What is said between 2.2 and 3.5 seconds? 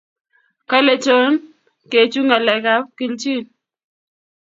ngalek ab kilchin